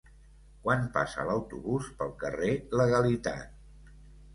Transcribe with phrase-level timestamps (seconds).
[0.63, 2.53] Quan passa l'autobús pel carrer
[2.85, 3.91] Legalitat?